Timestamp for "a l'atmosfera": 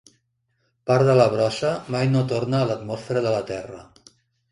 2.63-3.23